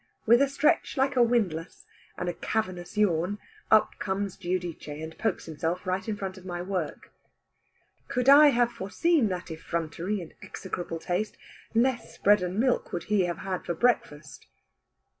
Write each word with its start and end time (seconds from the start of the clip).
With 0.25 0.41
a 0.41 0.47
stretch 0.47 0.97
like 0.97 1.15
a 1.15 1.21
windlass, 1.21 1.85
and 2.17 2.27
a 2.27 2.33
cavernous 2.33 2.97
yawn, 2.97 3.37
up 3.69 3.99
comes 3.99 4.35
Giudice, 4.35 4.87
and 4.87 5.15
pokes 5.19 5.45
himself 5.45 5.85
right 5.85 6.09
in 6.09 6.17
front 6.17 6.39
of 6.39 6.43
my 6.43 6.59
work. 6.59 7.13
Could 8.07 8.27
I 8.27 8.47
have 8.47 8.71
foreseen 8.71 9.27
that 9.27 9.51
effrontery 9.51 10.19
and 10.19 10.33
execrable 10.41 10.97
taste, 10.97 11.37
less 11.75 12.17
bread 12.17 12.41
and 12.41 12.57
milk 12.59 12.91
would 12.91 13.03
he 13.13 13.25
have 13.25 13.37
had 13.45 13.63
for 13.63 13.75
breakfast. 13.75 14.47